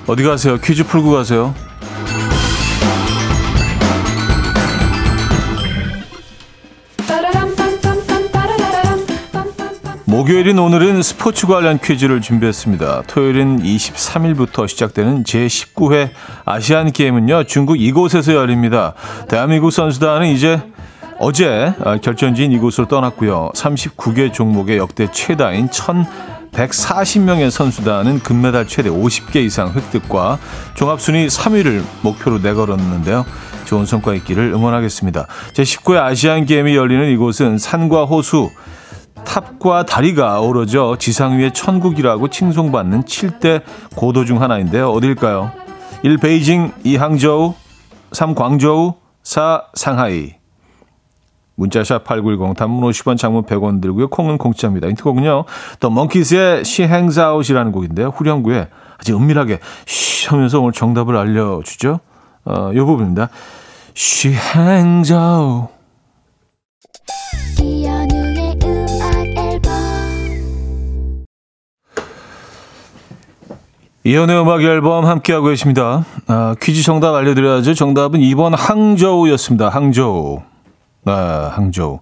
[0.08, 0.58] 어디 가세요?
[0.58, 1.54] 퀴즈 풀고 가세요.
[10.10, 13.04] 목요일인 오늘은 스포츠 관련 퀴즈를 준비했습니다.
[13.08, 16.12] 토요일인 23일부터 시작되는 제19회
[16.46, 18.94] 아시안 게임은요, 중국 이곳에서 열립니다.
[19.28, 20.62] 대한민국 선수단은 이제
[21.20, 23.52] 어제 결전지인 이곳으로 떠났고요.
[23.54, 30.40] 39개 종목의 역대 최다인 1,140명의 선수단은 금메달 최대 50개 이상 획득과
[30.76, 33.26] 종합순위 3위를 목표로 내걸었는데요.
[33.66, 35.28] 좋은 성과 있기를 응원하겠습니다.
[35.52, 38.52] 제19회 아시안 게임이 열리는 이곳은 산과 호수,
[39.28, 43.62] 탑과 다리가 어우러져 지상 위의 천국이라고 칭송받는 7대
[43.96, 44.90] 고도 중 하나인데요.
[44.90, 45.52] 어딜까요?
[46.04, 46.18] 1.
[46.18, 46.96] 베이징, 2.
[46.96, 47.54] 항저우,
[48.14, 48.34] 3.
[48.34, 49.64] 광저우, 4.
[49.76, 50.36] 상하이.
[51.56, 54.08] 문자샵 8910 단문 50원 장문 100원 들고요.
[54.10, 54.88] 콩은 공짜입니다.
[54.88, 55.46] 인트곡은요.
[55.80, 55.90] 더
[56.84, 58.10] Hangs Out이라는 곡인데요.
[58.10, 58.68] 후렴구에
[59.00, 62.00] 아주 은밀하게 쉬 하면서 오늘 정답을 알려주죠.
[62.46, 63.30] 어, 이 부분입니다.
[65.12, 65.78] Out
[74.08, 76.06] 이연의 음악 앨범 함께하고 계십니다.
[76.28, 77.74] 아, 퀴즈 정답 알려드려야죠.
[77.74, 79.68] 정답은 2번 항저우였습니다.
[79.68, 80.40] 항저우.
[81.04, 82.00] 네, 항저우.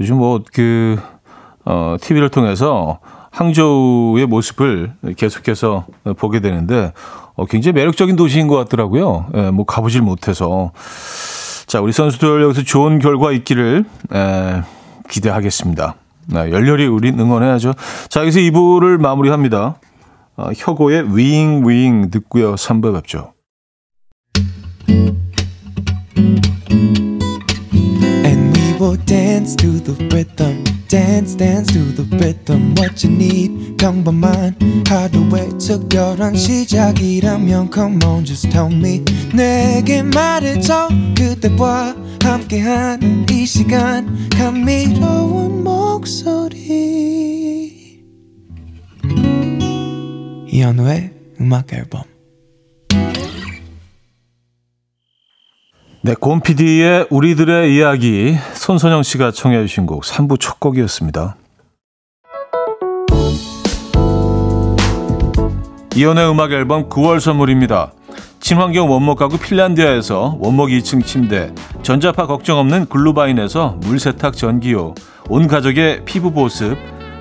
[0.00, 0.98] 요즘 뭐, 그,
[1.64, 2.98] 어, TV를 통해서
[3.30, 5.86] 항저우의 모습을 계속해서
[6.18, 6.92] 보게 되는데,
[7.36, 9.28] 어, 굉장히 매력적인 도시인 것 같더라고요.
[9.34, 10.72] 예, 뭐, 가보질 못해서.
[11.66, 14.62] 자, 우리 선수들 여기서 좋은 결과 있기를, 에,
[15.08, 15.94] 기대하겠습니다.
[16.26, 17.72] 네, 열렬히 우린 응원해야죠.
[18.10, 19.76] 자, 여기서 2부를 마무리합니다.
[20.40, 22.54] 어, 혁오의 위잉 위잉 듣고요.
[22.54, 23.34] 3부 뵙죠.
[28.80, 30.64] Will dance to the rhythm.
[30.88, 34.56] dance dance to the rhythm what you need 평범한
[34.88, 45.62] 하루의 특별한 시작이라면 come on just tell me 내게 말해줘 그대와 함께한 이 시간 감미로운
[45.62, 47.79] 목소리
[50.60, 52.02] 이현우의 음악 앨범
[56.02, 61.36] 네, 곰피디의 우리들의 이야기 손선영 씨가 청해 주신 곡 3부 첫 곡이었습니다.
[65.96, 67.92] 이연의 음악 앨범 9월 선물입니다.
[68.40, 74.94] 친환경 원목 가구 핀란디아에서 원목 2층 침대, 전자파 걱정 없는 글루바인에서 물세탁 전기요,
[75.28, 76.76] 온 가족의 피부 보습,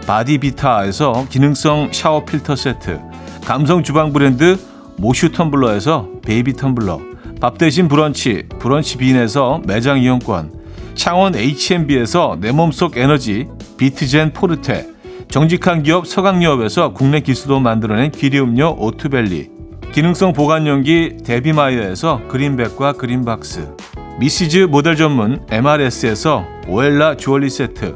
[0.08, 3.00] 바디비타에서 기능성 샤워 필터 세트,
[3.46, 4.58] 감성 주방 브랜드
[4.98, 7.00] 모슈 텀블러에서 베이비 텀블러,
[7.40, 10.52] 밥 대신 브런치, 브런치 빈에서 매장 이용권,
[10.94, 13.48] 창원 H&B에서 내 몸속 에너지,
[13.78, 14.88] 비트젠 포르테,
[15.30, 19.50] 정직한 기업 서강유업에서 국내 기수도 만들어낸 기리음료 오투벨리,
[19.94, 23.70] 기능성 보관용기 데비마이어에서 그린백과 그린박스,
[24.20, 27.96] 미시즈 모델 전문 MRS에서 오엘라 주얼리 세트,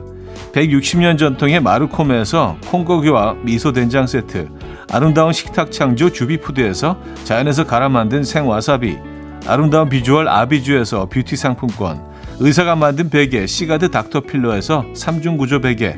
[0.53, 4.47] 160년 전통의 마르코메에서 콩고기와 미소된장 세트,
[4.91, 8.97] 아름다운 식탁 창조 주비푸드에서 자연에서 갈아 만든 생와사비,
[9.47, 12.01] 아름다운 비주얼 아비주에서 뷰티 상품권,
[12.39, 15.97] 의사가 만든 베개 시가드 닥터필러에서 3중 구조 베개,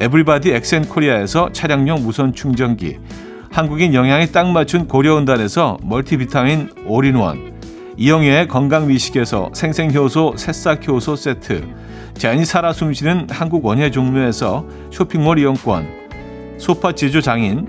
[0.00, 2.98] 에브리바디 엑센코리아에서 차량용 무선 충전기,
[3.50, 7.52] 한국인 영양에 딱 맞춘 고려온단에서 멀티비타민 올인원,
[7.96, 11.62] 이영애의 건강미식에서 생생효소 새싹효소 세트,
[12.14, 16.02] 자연이 살아 숨쉬는 한국 원예 종묘에서 쇼핑몰 이용권,
[16.58, 17.68] 소파 제조 장인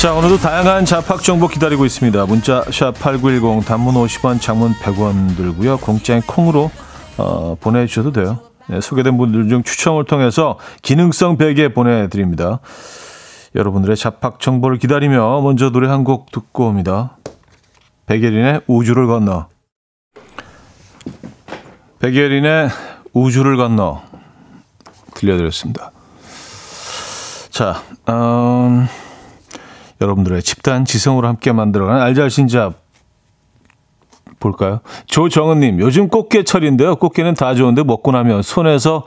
[0.00, 2.24] 자, 오늘도 다양한 잡학 정보 기다리고 있습니다.
[2.24, 5.76] 문자 샵8910 단문 50원, 장문 100원 들고요.
[5.76, 6.70] 공짜인 콩으로
[7.18, 8.38] 어, 보내 주셔도 돼요.
[8.68, 12.60] 네, 소개된 분들 중 추첨을 통해서 기능성 베개 보내 드립니다.
[13.54, 17.18] 여러분들의 잡학 정보를 기다리며 먼저 노래 한 곡 듣고 옵니다.
[18.06, 19.48] 백예린의 우주를 건너.
[21.98, 22.70] 백예린의
[23.12, 24.00] 우주를 건너
[25.12, 25.90] 들려드렸습니다.
[27.50, 28.88] 자, 음...
[30.00, 32.74] 여러분들의 집단 지성으로 함께 만들어가는 알잘신잡
[34.38, 34.80] 볼까요?
[35.06, 36.96] 조정은님, 요즘 꽃게철인데요.
[36.96, 39.04] 꽃게는 다 좋은데 먹고 나면 손에서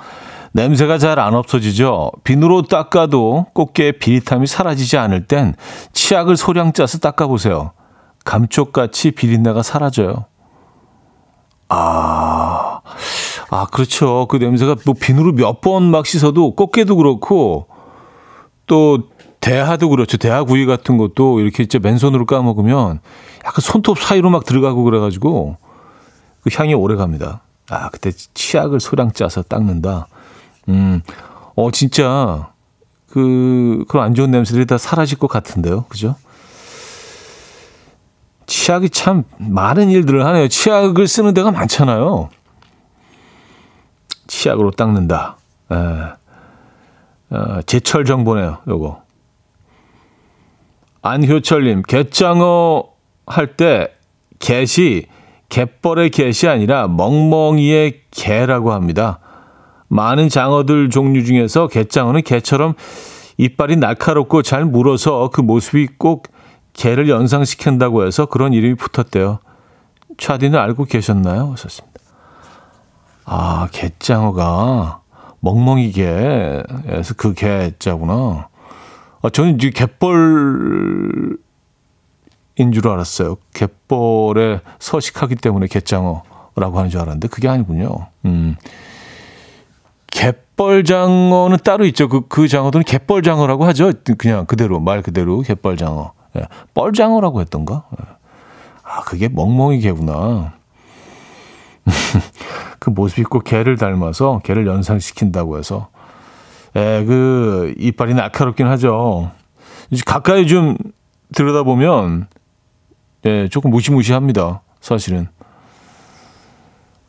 [0.52, 2.12] 냄새가 잘 안 없어지죠.
[2.24, 5.56] 비누로 닦아도 꽃게의 비릿함이 사라지지 않을 땐
[5.94, 7.72] 치약을 소량 짜서 닦아보세요.
[8.26, 10.26] 감쪽같이 비린내가 사라져요.
[11.70, 12.82] 아,
[13.50, 14.28] 아, 그렇죠.
[14.30, 17.66] 그 냄새가 뭐 비누로 몇 번 막 씻어도 꽃게도 그렇고
[18.68, 19.00] 또
[19.44, 20.16] 대하도 그렇죠.
[20.16, 23.02] 대하 구이 같은 것도 이렇게 이제 맨손으로 까먹으면
[23.46, 25.58] 약간 손톱 사이로 막 들어가고 그래가지고
[26.42, 27.42] 그 향이 오래 갑니다.
[27.70, 30.08] 아, 그때 치약을 소량 짜서 닦는다.
[30.70, 31.02] 음,
[31.56, 32.52] 어, 진짜
[33.10, 35.86] 그, 그런 안 좋은 냄새들이 다 사라질 것 같은데요.
[35.90, 36.16] 그죠?
[38.46, 40.48] 치약이 참 많은 일들을 하네요.
[40.48, 42.30] 치약을 쓰는 데가 많잖아요.
[44.28, 45.38] 치약으로 닦는다.
[45.72, 45.76] 에,
[47.36, 48.60] 어, 제철 정보네요.
[48.70, 49.03] 요거.
[51.04, 52.86] 안효철님, 갯장어
[53.28, 53.90] 할때
[54.40, 55.04] get이
[55.50, 59.20] 갯벌의 get이 아니라 멍멍이의 개라고 합니다.
[59.90, 62.74] 많은 장어들 종류 중에서 갯장어는 개처럼
[63.38, 66.28] 이빨이 날카롭고 잘 물어서 그 모습이 꼭
[66.72, 69.40] 개를 연상시킨다고 해서 그런 이름이 붙었대요.
[70.18, 71.52] 차디는 알고 계셨나요?
[71.52, 72.00] 하셨습니다.
[73.26, 75.02] 아, 갯장어가
[75.42, 78.48] 멍멍이 개에서 그 개자구나.
[79.24, 81.38] 아, 저는 이 갯벌인
[82.74, 83.38] 줄 알았어요.
[83.54, 88.08] 갯벌에 서식하기 때문에 갯장어라고 하는 줄 알았는데 그게 아니군요.
[88.26, 88.58] 음.
[90.08, 92.10] 갯벌장어는 따로 있죠.
[92.10, 93.94] 그, 그 장어들은 갯벌장어라고 하죠.
[94.18, 96.12] 그냥 그대로, 말 그대로 갯벌장어.
[96.36, 96.48] 예.
[96.74, 97.86] 뻘장어라고 했던가?
[98.00, 98.06] 예.
[98.84, 100.54] 아, 그게 멍멍이 개구나.
[102.80, 105.88] 그 모습이 꼭 개를 닮아서 개를 연상시킨다고 해서.
[106.76, 109.32] 예, 그 이빨이 날카롭긴 하죠.
[110.06, 110.76] 가까이 좀
[111.36, 112.28] 들여다보면
[113.26, 114.62] 예, 조금 무시무시합니다.
[114.82, 115.28] 사실은.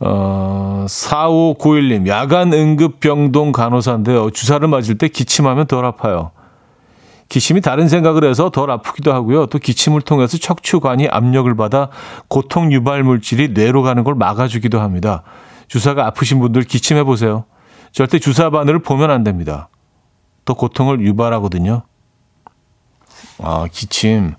[0.01, 4.31] 어, 4591님, 야간 응급병동 간호사인데요.
[4.31, 6.31] 주사를 맞을 때 기침하면 덜 아파요.
[7.29, 9.47] 기침이 다른 생각을 해서 덜 아프기도 하고요.
[9.47, 11.89] 또 기침을 통해서 척추관이 압력을 받아
[12.29, 15.23] 고통 유발 물질이 뇌로 가는 걸 막아주기도 합니다.
[15.69, 17.45] 주사가 아프신 분들 기침해 보세요.
[17.95, 19.69] 절대 주사 바늘을 보면 안 됩니다.
[20.45, 21.83] 또 고통을 유발하거든요.
[23.39, 24.35] 아, 기침.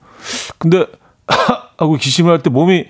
[0.58, 0.86] 근데
[1.80, 2.88] 하고 기침을 할 때 몸이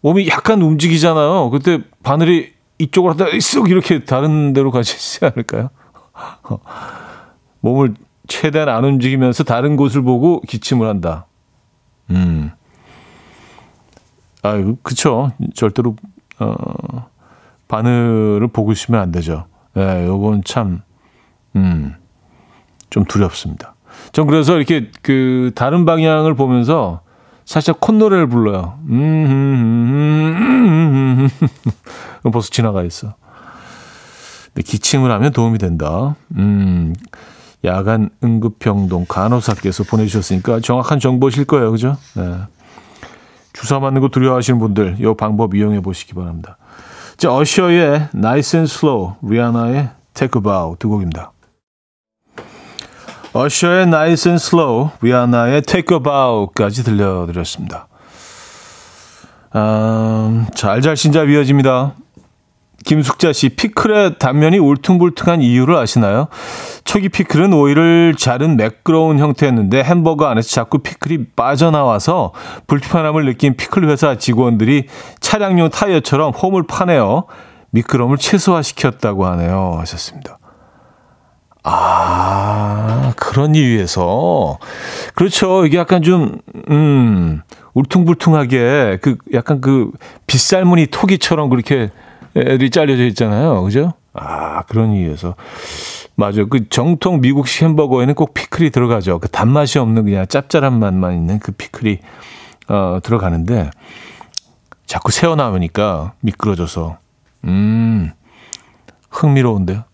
[0.00, 1.50] 몸이 약간 움직이잖아요.
[1.50, 5.70] 그때 바늘이 이쪽으로 하다 쓱 이렇게 다른 데로 가지 지 않을까요?
[7.60, 7.94] 몸을
[8.26, 11.26] 최대한 안 움직이면서 다른 곳을 보고 기침을 한다.
[12.10, 12.50] 음.
[14.42, 15.30] 아, 그쵸.
[15.54, 15.94] 절대로,
[16.38, 17.08] 어,
[17.68, 19.46] 바늘을 보고 있으면 안 되죠.
[19.76, 20.82] 예, 네, 요건 참,
[21.56, 21.94] 음,
[22.90, 23.74] 좀 두렵습니다.
[24.12, 27.00] 전 그래서 이렇게 그 다른 방향을 보면서
[27.44, 28.78] 살짝 콧노래를 불러요.
[28.88, 31.28] 음, 음, 음,
[32.24, 33.14] 음, 벌써 지나가 있어.
[34.46, 36.16] 근데 기침을 하면 도움이 된다.
[36.36, 36.94] 음,
[37.64, 41.70] 야간 응급병동 간호사께서 보내주셨으니까 정확한 정보실 거예요.
[41.70, 41.96] 그죠?
[42.14, 42.36] 네.
[43.52, 46.58] 주사 맞는 거 두려워하시는 분들 이 방법 이용해 보시기 바랍니다.
[47.18, 51.32] 자, 어셔의 Nice and Slow, 리아나의 Take a Bow 두 곡입니다.
[53.32, 57.88] 어셔의 Nice and Slow, 리아나의 Take a Bow까지 들려드렸습니다.
[59.56, 61.94] 음, 잘잘 신잡 이어집니다.
[62.88, 66.28] 김숙자 씨, 피클의 단면이 울퉁불퉁한 이유를 아시나요?
[66.84, 72.32] 초기 피클은 오이를 자른 매끄러운 형태였는데 햄버거 안에서 자꾸 피클이 빠져나와서
[72.66, 74.86] 불편함을 느낀 피클 회사 직원들이
[75.20, 77.26] 차량용 타이어처럼 홈을 파내어
[77.72, 79.76] 미끄럼을 최소화시켰다고 하네요.
[79.80, 80.38] 하셨습니다.
[81.64, 84.58] 아, 그런 이유에서.
[85.14, 85.66] 그렇죠.
[85.66, 86.38] 이게 약간 좀,
[86.70, 87.42] 음,
[87.74, 89.90] 울퉁불퉁하게 그 약간 그
[90.26, 91.90] 빗살무늬 토기처럼 그렇게
[92.40, 93.62] 애들이 잘려져 있잖아요.
[93.62, 93.92] 그죠?
[94.12, 95.34] 아, 그런 이유에서.
[96.16, 96.48] 맞아요.
[96.48, 99.20] 그 정통 미국식 햄버거에는 꼭 피클이 들어가죠.
[99.20, 101.98] 그 단맛이 없는 그냥 짭짤한 맛만 있는 그 피클이
[102.68, 103.70] 어, 들어가는데
[104.84, 106.98] 자꾸 새어 나오니까 미끄러져서
[107.44, 108.10] 음
[109.10, 109.84] 흥미로운데요.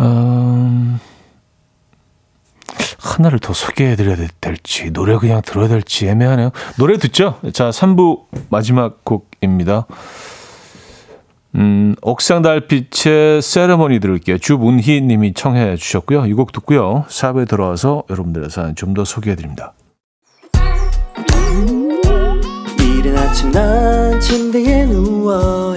[0.00, 1.00] 음,
[3.06, 6.50] 하나를 더 소개해드려야 될지 노래 그냥 들어야 될지 애매하네요.
[6.78, 7.38] 노래 듣죠.
[7.52, 9.86] 자 3부 마지막 곡입니다.
[11.54, 14.36] 음, 옥상 달빛의 세레머니 들을게요.
[14.38, 16.26] 주문희 님이 청해 주셨고요.
[16.26, 17.04] 이 곡 듣고요.
[17.08, 19.72] 샵에 들어와서 여러분들의 사연 좀 더 소개해 드립니다.
[22.78, 25.76] 이른 아침 난 침대에 누워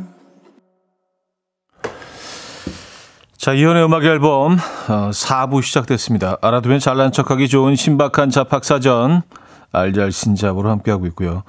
[3.41, 6.37] 자, 이현의 음악 앨범 어, 4부 시작됐습니다.
[6.43, 9.23] 알아두면 잘난 척하기 좋은 신박한 잡학사전
[9.71, 11.41] 알잘신잡으로 함께하고 있고요.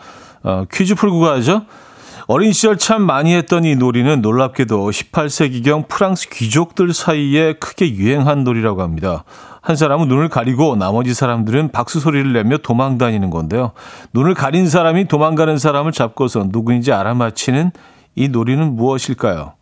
[0.43, 1.66] 어, 퀴즈 풀고 가죠.
[2.28, 8.80] 어린 시절 참 많이 했던 이 놀이는 놀랍게도 18세기경 프랑스 귀족들 사이에 크게 유행한 놀이라고
[8.80, 9.24] 합니다.
[9.61, 13.72] 한 사람은 눈을 가리고 나머지 사람들은 박수 소리를 내며 도망 다니는 건데요.
[14.14, 17.70] 눈을 가린 사람이 도망가는 사람을 잡고서 누구인지 알아맞히는
[18.14, 19.53] 이 놀이는 무엇일까요?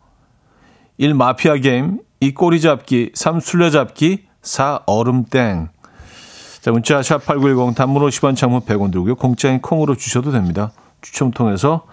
[0.97, 1.13] 1.
[1.13, 2.35] 마피아 게임, 2.
[2.35, 3.39] 꼬리 잡기, 3.
[3.39, 4.83] 술래잡기, 4.
[4.85, 5.69] 얼음땡.
[6.61, 9.15] 자, 문자 샵8910 단문 50원 장문 100원 들고요.
[9.15, 10.71] 공짜인 콩으로 주셔도 됩니다.
[11.01, 11.87] 추첨 통해서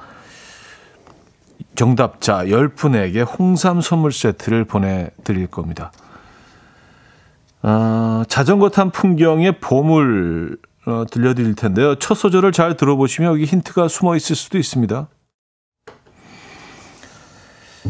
[1.74, 5.93] 정답자 10분에게 홍삼 선물 세트를 보내드릴 겁니다.
[7.62, 11.95] 아, 자전거 탄 풍경의 보물 어, 들려드릴 텐데요.
[11.95, 15.09] 첫 소절을 잘 들어보시면 여기 힌트가 숨어 있을 수도 있습니다.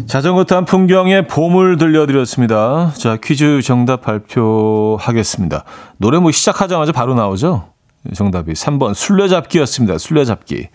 [0.07, 2.92] 자전거 탄 풍경의 보물 들려드렸습니다.
[2.96, 5.64] 자, 퀴즈 정답 발표하겠습니다.
[5.99, 7.68] 노래 뭐 시작하자마자 바로 나오죠?
[8.14, 9.99] 정답이 3번 술래잡기였습니다.
[9.99, 10.68] 술래잡기.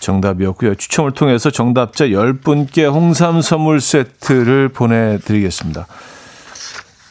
[0.00, 0.74] 정답이었고요.
[0.76, 5.86] 추첨을 통해서 정답자 10분께 홍삼 선물 세트를 보내드리겠습니다.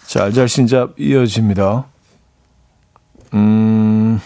[0.07, 1.85] 자, 알잘신잡 이어집니다.
[3.35, 4.19] 음,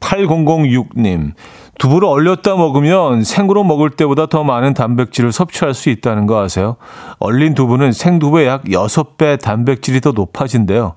[0.00, 1.34] 8006님.
[1.80, 6.76] 두부를 얼렸다 먹으면 생으로 먹을 때보다 더 많은 단백질을 섭취할 수 있다는 거 아세요?
[7.18, 10.92] 얼린 두부는 생두부의 약 6배 단백질이 더 높아진대요.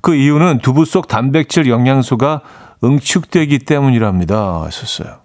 [0.00, 2.40] 그 이유는 두부 속 단백질 영양소가
[2.82, 4.62] 응축되기 때문이랍니다.
[4.62, 5.16] 하셨어요.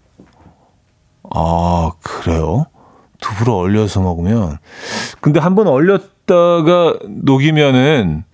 [1.33, 2.65] 아, 그래요?
[3.21, 4.57] 두부를 얼려서 먹으면.
[5.21, 8.25] 근데 한 번 얼렸다가 녹이면은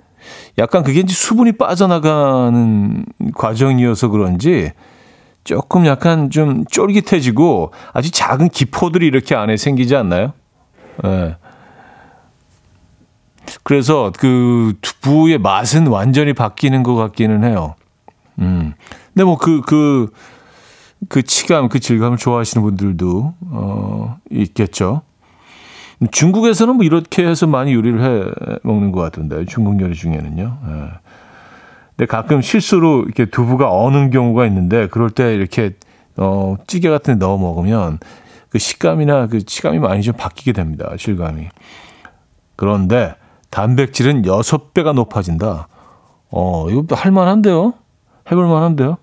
[0.57, 3.05] 약간 그게 이제 수분이 빠져나가는
[3.35, 4.71] 과정이어서 그런지
[5.43, 10.33] 조금 약간 좀 쫄깃해지고 아주 작은 기포들이 이렇게 안에 생기지 않나요?
[11.03, 11.07] 예.
[11.07, 11.37] 네.
[13.63, 17.75] 그래서 그 두부의 맛은 완전히 바뀌는 것 같기는 해요.
[18.39, 18.73] 음.
[19.13, 20.11] 근데 뭐 그, 그,
[21.09, 25.01] 그 치감, 그 질감을 좋아하시는 분들도, 어, 있겠죠.
[26.11, 30.57] 중국에서는 뭐 이렇게 해서 많이 요리를 해 먹는 것 같은데, 중국 요리 중에는요.
[30.67, 31.02] 예.
[31.95, 35.71] 근데 가끔 실수로 이렇게 두부가 어는 경우가 있는데, 그럴 때 이렇게,
[36.17, 37.99] 어, 찌개 같은 데 넣어 먹으면
[38.49, 40.95] 그 식감이나 그 치감이 많이 좀 바뀌게 됩니다.
[40.97, 41.49] 질감이.
[42.55, 43.15] 그런데
[43.49, 45.67] 단백질은 6배가 높아진다.
[46.29, 47.73] 어, 이거 할만한데요?
[48.31, 48.97] 해볼 만한데요?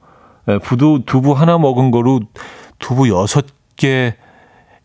[0.48, 2.20] 예, 부두, 두부 하나 먹은 거로
[2.78, 4.14] 두부 6개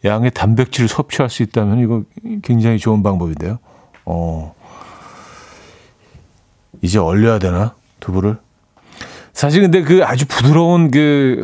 [0.04, 2.04] 양의 단백질을 섭취할 수 있다면 이거
[2.44, 3.58] 굉장히 좋은 방법인데요.
[4.06, 4.54] 어,
[6.82, 7.74] 이제 얼려야 되나?
[8.00, 8.38] 두부를?
[9.34, 11.44] 사실 근데 그 아주 부드러운 그,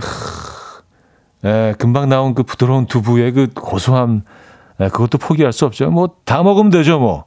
[1.44, 4.24] 예, 금방 나온 그 부드러운 두부의 그 고소함,
[4.80, 5.90] 예, 그것도 포기할 수 없죠.
[5.92, 7.26] 뭐 다 먹으면 되죠, 뭐.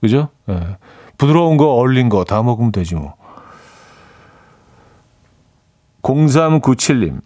[0.00, 0.28] 그죠?
[0.48, 0.76] 예.
[1.18, 3.14] 부드러운 거, 얼린 거 다 먹으면 되지 뭐.
[6.02, 7.20] 0397님.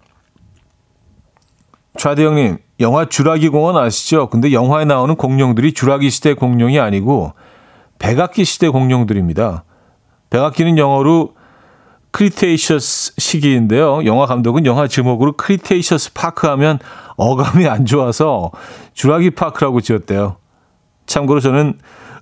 [1.99, 4.29] 차대 형님, 영화 주라기 공원 아시죠?
[4.31, 7.35] 근데 영화에 나오는 공룡들이 주라기 시대 공룡이 아니고
[7.99, 9.65] 백악기 시대 공룡들입니다.
[10.31, 11.35] 백악기는 영어로
[12.13, 14.05] Cretaceous 시기인데요.
[14.05, 16.79] 영화 감독은 영화 제목으로 Cretaceous Park 하면
[17.17, 18.51] 어감이 안 좋아서
[18.95, 20.37] 주라기 Park라고 지었대요.
[21.07, 21.79] 참고로 저는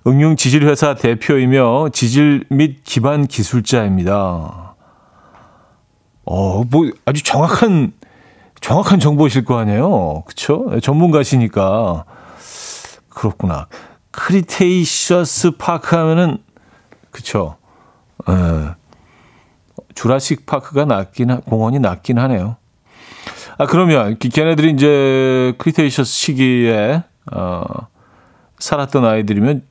[0.07, 4.75] 응용 지질 회사 대표이며 지질 및 기반 기술자입니다.
[6.25, 7.93] 어, 뭐 아주 정확한
[8.61, 10.23] 정확한 정보실 거 아니에요.
[10.25, 10.69] 그쵸?
[10.81, 12.05] 전문가시니까.
[13.09, 13.67] 그렇구나.
[14.11, 16.37] Cretaceous Park 하면은.
[18.27, 18.33] 에,
[19.99, 22.55] Jurassic Park가 낫긴, 공원이 낫긴 하네요.
[23.57, 27.63] 아, 그러면, 걔네들이 이제 Cretaceous 시기에, 어,
[28.59, 29.63] 살았던 아이들이면,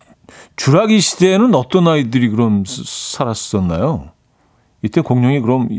[0.56, 4.10] 주라기 시대에는 어떤 아이들이 그럼 살았었나요?
[4.82, 5.70] 이때 공룡이 그럼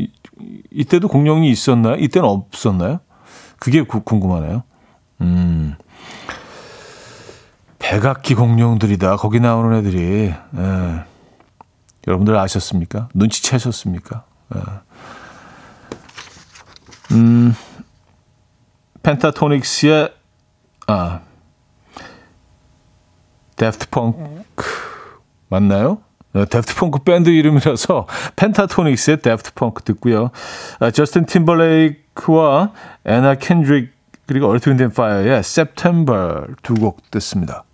[0.72, 1.94] 이때도 공룡이 있었나요?
[1.94, 2.98] 이때는 없었나요?
[3.60, 4.64] 그게 구, 궁금하네요.
[5.20, 5.76] 음.
[7.78, 9.14] 백악기 공룡들이다.
[9.16, 10.34] 거기 나오는 애들이.
[10.56, 11.04] 예.
[12.08, 13.08] 여러분들 아셨습니까?
[13.14, 14.24] 눈치채셨습니까?
[14.54, 14.60] 예.
[17.12, 17.54] 음.
[19.02, 20.12] 펜타토닉스의
[20.86, 21.20] 아
[23.56, 24.64] 데프트 펑크
[25.48, 25.98] 맞나요?
[26.32, 30.30] Daft Punk 밴드 이름이라서 펜타토닉스의 Daft Punk 듣고요.
[30.78, 32.72] 아, 저스틴 팀벌레이크와
[33.04, 33.92] 애나 켄드릭
[34.26, 37.64] 그리고 Earth, Wind & Fire의 September 두 곡 듣습니다.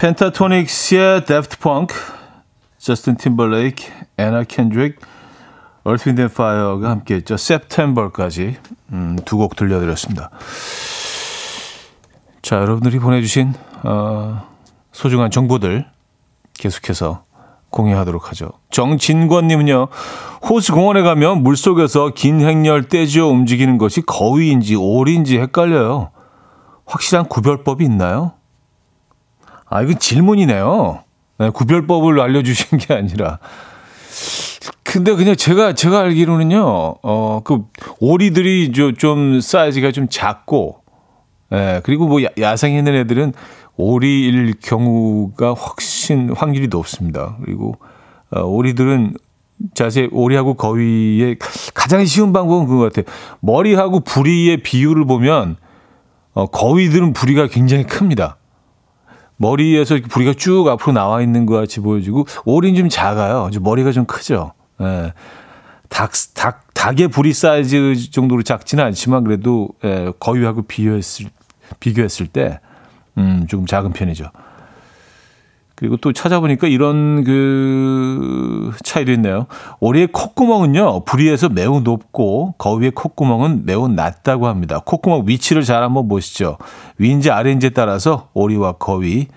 [0.00, 1.94] 펜타토닉스의 Daft Punk,
[2.86, 3.82] 저스틴 팀벌레이크,
[4.16, 5.00] 애나 켄드릭,
[5.82, 7.34] Earth, Wind & Fire가 함께했죠.
[7.34, 8.58] September까지
[8.92, 10.30] 음, 두곡 들려드렸습니다.
[12.42, 14.46] 자, 여러분들이 보내주신 어,
[14.92, 15.84] 소중한 정보들
[16.56, 17.24] 계속해서
[17.70, 18.52] 공유하도록 하죠.
[18.70, 19.88] 정진권님은요,
[20.48, 26.12] 호수공원에 가면 물 속에서 긴 행렬 떼지어 움직이는 것이 거위인지 오리인지 헷갈려요.
[26.84, 28.34] 확실한 구별법이 있나요?
[29.68, 31.02] 아, 이건 질문이네요.
[31.38, 33.38] 네, 구별법을 알려주신 게 아니라.
[34.82, 37.64] 근데 그냥 제가, 제가 알기로는요, 어, 그,
[38.00, 40.80] 오리들이 좀 사이즈가 좀 작고,
[41.52, 43.34] 예, 그리고 뭐 야생에 있는 애들은
[43.76, 47.36] 오리일 경우가 훨씬 확률이 높습니다.
[47.44, 47.76] 그리고
[48.30, 49.14] 어, 오리들은
[49.74, 51.36] 자세 오리하고 거위의
[51.74, 53.04] 가장 쉬운 방법은 그거 같아요.
[53.40, 55.56] 머리하고 부리의 비율을 보면
[56.32, 58.36] 어, 거위들은 부리가 굉장히 큽니다.
[59.36, 63.50] 머리에서 부리가 쭉 앞으로 나와 있는 것 같이 보여지고 오리는 좀 작아요.
[63.60, 64.52] 머리가 좀 크죠.
[64.80, 65.12] 예.
[65.88, 71.26] 닭, 닭, 닭의 부리 사이즈 정도로 작지는 않지만 그래도 예, 거위하고 비교했을,
[71.80, 72.60] 비교했을 때,
[73.18, 74.30] 음, 조금 작은 편이죠.
[75.76, 79.46] 그리고 또 찾아보니까 이런 그 차이도 있네요.
[79.78, 84.80] 오리의 콧구멍은요, 부리에서 매우 높고 거위의 콧구멍은 매우 낮다고 합니다.
[84.84, 86.56] 콧구멍 위치를 잘 한번 보시죠.
[86.96, 89.28] 위인지 아래인지에 따라서 오리와 거위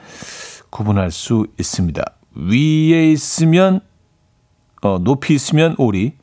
[0.69, 2.01] 구분할 수 있습니다.
[2.35, 3.81] 위에 있으면,
[4.81, 6.13] 어, 높이 있으면 오리,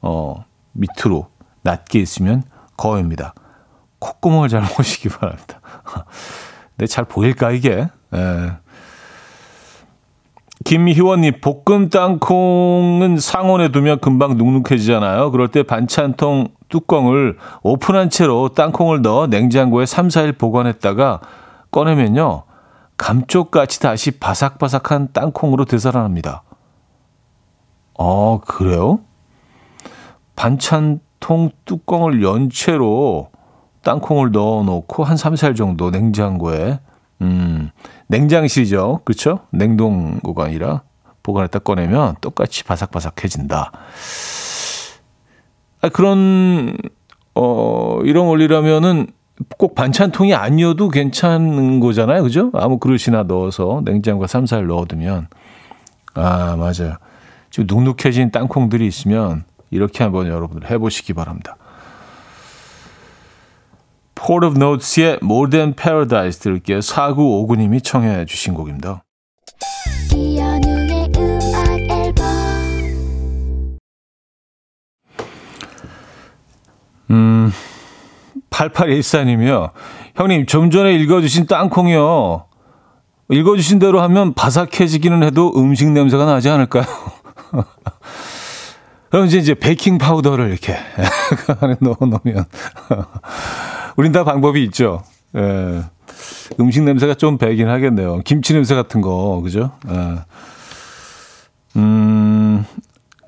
[0.00, 0.44] 어,
[0.74, 1.28] 밑으로
[1.62, 2.44] 낮게 있으면
[2.76, 3.34] 거위입니다.
[3.98, 5.60] 콧구멍을 잘 보시기 바랍니다.
[6.76, 7.88] 근데 잘 보일까, 이게?
[8.14, 8.52] 예.
[10.66, 15.30] 김희원님, 볶음 땅콩은 상온에 두면 금방 눅눅해지잖아요.
[15.30, 21.20] 그럴 때 반찬통 뚜껑을 오픈한 채로 땅콩을 넣어 냉장고에 3, 4일 보관했다가
[21.70, 22.42] 꺼내면요.
[22.96, 26.42] 감쪽같이 다시 바삭바삭한 땅콩으로 되살아납니다.
[27.96, 28.98] 어, 그래요?
[30.34, 33.30] 반찬통 뚜껑을 연 채로
[33.84, 36.80] 땅콩을 넣어 놓고 한 3, 4일 정도 냉장고에
[37.22, 37.70] 음,
[38.08, 39.00] 냉장실이죠.
[39.04, 39.40] 그렇죠?
[39.50, 40.82] 냉동고가 아니라
[41.22, 43.72] 보관했다 꺼내면 똑같이 바삭바삭해진다.
[45.82, 46.76] 아, 그런
[47.34, 49.08] 어 이런 원리라면은
[49.58, 52.22] 꼭 반찬통이 아니어도 괜찮은 거잖아요.
[52.22, 52.50] 그죠?
[52.54, 55.28] 아무 그릇이나 넣어서 냉장고에 3, 4일 넣어두면
[56.14, 56.96] 아, 맞아요.
[57.50, 61.56] 지금 눅눅해진 땅콩들이 있으면 이렇게 한번 여러분들 해보시기 바랍니다.
[64.26, 66.80] Port of Notes의 More Than Paradise 들을게요.
[66.80, 69.04] 4959님이 청해 주신 곡입니다.
[77.08, 77.52] 음,
[78.50, 79.70] 8814님이요.
[80.16, 82.46] 형님, 좀 전에 읽어주신 땅콩이요.
[83.28, 86.84] 읽어주신 대로 하면 바삭해지기는 해도 음식 냄새가 나지 않을까요?
[89.08, 90.76] 그럼 이제, 이제 베이킹 파우더를 이렇게
[91.60, 92.44] 안에 넣어 놓으면
[93.96, 95.02] 우린 다 방법이 있죠.
[95.36, 95.82] 예.
[96.60, 98.20] 음식 냄새가 좀 배긴 하겠네요.
[98.20, 99.72] 김치 냄새 같은 거, 그죠?
[99.88, 100.18] 예.
[101.76, 102.64] 음,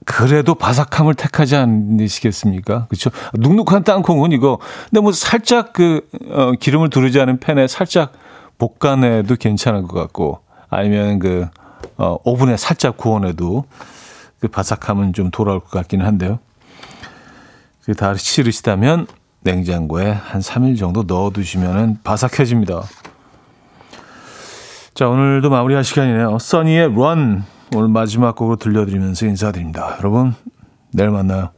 [0.05, 2.87] 그래도 바삭함을 택하지 않으시겠습니까?
[2.87, 3.11] 그렇죠?
[3.35, 4.59] 눅눅한 땅콩은 이거,
[4.89, 8.12] 근데 뭐 살짝 그, 어, 기름을 두르지 않은 팬에 살짝
[8.59, 10.41] 볶아내도 괜찮을 것 같고,
[10.71, 11.47] 아니면 그,
[11.97, 13.64] 어, 오븐에 살짝 구워내도
[14.41, 16.39] 그 바삭함은 좀 돌아올 것 같기는 한데요.
[17.85, 19.07] 그다 싫으시다면
[19.49, 22.82] 냉장고에 한 3일 정도 넣어두시면 바삭해집니다.
[24.92, 26.38] 자, 오늘도 마무리할 시간이네요.
[26.38, 27.42] 써니의 Run
[27.74, 29.96] 오늘 마지막 곡으로 들려드리면서 인사드립니다.
[30.01, 30.34] 여러분,
[30.92, 31.57] 내일 만나요.